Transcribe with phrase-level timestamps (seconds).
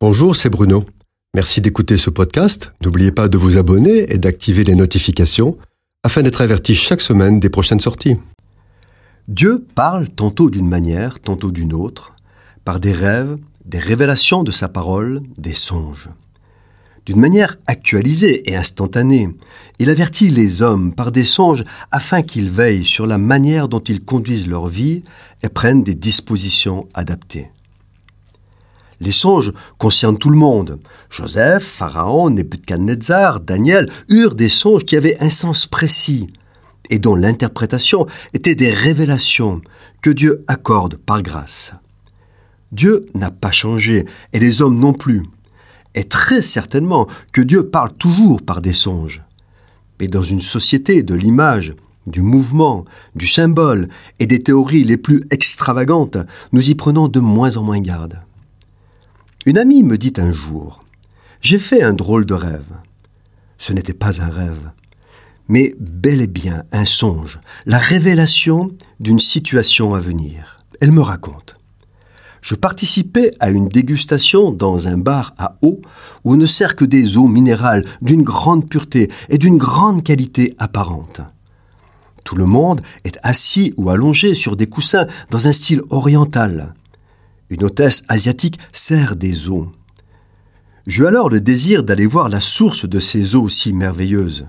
[0.00, 0.84] Bonjour, c'est Bruno.
[1.34, 2.72] Merci d'écouter ce podcast.
[2.84, 5.58] N'oubliez pas de vous abonner et d'activer les notifications
[6.04, 8.16] afin d'être averti chaque semaine des prochaines sorties.
[9.26, 12.14] Dieu parle tantôt d'une manière, tantôt d'une autre,
[12.64, 16.10] par des rêves, des révélations de sa parole, des songes.
[17.04, 19.30] D'une manière actualisée et instantanée,
[19.80, 24.04] il avertit les hommes par des songes afin qu'ils veillent sur la manière dont ils
[24.04, 25.02] conduisent leur vie
[25.42, 27.50] et prennent des dispositions adaptées.
[29.00, 30.80] Les songes concernent tout le monde.
[31.10, 36.28] Joseph, Pharaon, Nebuchadnezzar, Daniel eurent des songes qui avaient un sens précis
[36.90, 39.60] et dont l'interprétation était des révélations
[40.00, 41.72] que Dieu accorde par grâce.
[42.72, 45.24] Dieu n'a pas changé et les hommes non plus.
[45.94, 49.22] Et très certainement que Dieu parle toujours par des songes.
[50.00, 51.74] Mais dans une société de l'image,
[52.06, 52.84] du mouvement,
[53.14, 56.18] du symbole et des théories les plus extravagantes,
[56.52, 58.20] nous y prenons de moins en moins garde.
[59.46, 60.84] Une amie me dit un jour
[61.40, 62.72] J'ai fait un drôle de rêve.
[63.56, 64.70] Ce n'était pas un rêve,
[65.48, 70.60] mais bel et bien un songe, la révélation d'une situation à venir.
[70.80, 71.56] Elle me raconte.
[72.40, 75.80] Je participais à une dégustation dans un bar à eau
[76.24, 81.20] où ne sert que des eaux minérales d'une grande pureté et d'une grande qualité apparente.
[82.24, 86.74] Tout le monde est assis ou allongé sur des coussins dans un style oriental.
[87.50, 89.72] Une hôtesse asiatique sert des eaux.
[90.86, 94.46] J'eus alors le désir d'aller voir la source de ces eaux si merveilleuses.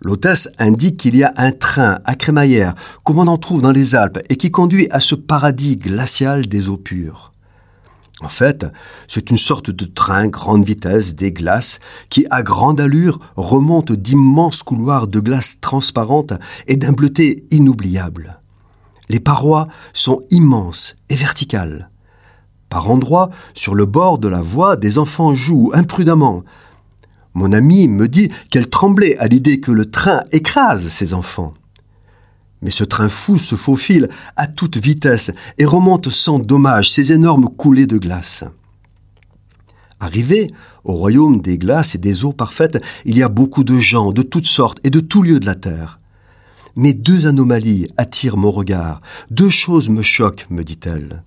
[0.00, 3.94] L'hôtesse indique qu'il y a un train à crémaillère, comme on en trouve dans les
[3.94, 7.32] Alpes, et qui conduit à ce paradis glacial des eaux pures.
[8.20, 8.66] En fait,
[9.08, 14.62] c'est une sorte de train grande vitesse des glaces qui, à grande allure, remonte d'immenses
[14.62, 16.32] couloirs de glace transparente
[16.66, 18.40] et d'un bleuté inoubliable.
[19.08, 21.90] Les parois sont immenses et verticales.
[22.68, 26.42] Par endroits, sur le bord de la voie, des enfants jouent imprudemment.
[27.34, 31.54] Mon amie me dit qu'elle tremblait à l'idée que le train écrase ses enfants.
[32.62, 37.48] Mais ce train fou se faufile à toute vitesse et remonte sans dommage ces énormes
[37.48, 38.44] coulées de glace.
[40.00, 40.50] Arrivé
[40.84, 44.22] au royaume des glaces et des eaux parfaites, il y a beaucoup de gens de
[44.22, 46.00] toutes sortes et de tous lieux de la terre.
[46.74, 51.22] Mais deux anomalies attirent mon regard, deux choses me choquent, me dit-elle.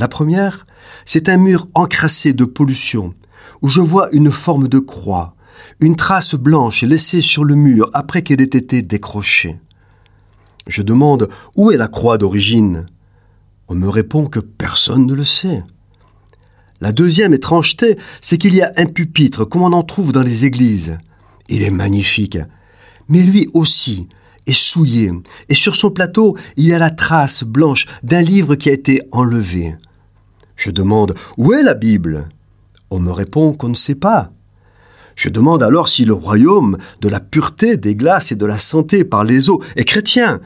[0.00, 0.66] La première,
[1.04, 3.12] c'est un mur encrassé de pollution,
[3.60, 5.36] où je vois une forme de croix,
[5.78, 9.60] une trace blanche laissée sur le mur après qu'elle ait été décrochée.
[10.66, 12.86] Je demande où est la croix d'origine?
[13.68, 15.62] On me répond que personne ne le sait.
[16.80, 20.46] La deuxième étrangeté, c'est qu'il y a un pupitre comme on en trouve dans les
[20.46, 20.96] églises.
[21.50, 22.38] Il est magnifique,
[23.10, 24.08] mais lui aussi
[24.46, 25.12] est souillé,
[25.50, 29.02] et sur son plateau, il y a la trace blanche d'un livre qui a été
[29.12, 29.76] enlevé.
[30.60, 32.28] Je demande Où est la Bible?
[32.90, 34.30] On me répond qu'on ne sait pas.
[35.16, 39.04] Je demande alors si le royaume de la pureté des glaces et de la santé
[39.04, 40.38] par les eaux est chrétien.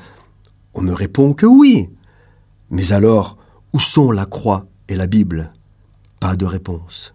[0.73, 1.91] On me répond que oui.
[2.71, 3.39] Mais alors,
[3.73, 5.51] où sont la croix et la Bible?
[6.21, 7.13] Pas de réponse.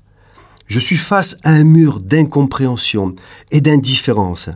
[0.67, 3.15] Je suis face à un mur d'incompréhension
[3.49, 4.49] et d'indifférence,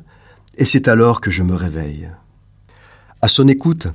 [0.57, 2.09] et c'est alors que je me réveille.
[3.21, 3.87] À son écoute,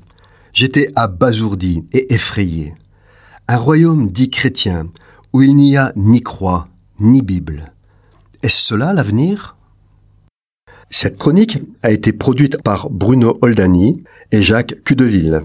[0.55, 2.73] j'étais abasourdi et effrayé
[3.49, 4.91] un royaume dit chrétien,
[5.33, 6.69] où il n'y a ni croix,
[7.01, 7.73] ni Bible.
[8.43, 9.57] Est-ce cela l'avenir?
[10.91, 15.43] Cette chronique a été produite par Bruno Oldani et Jacques Cudeville.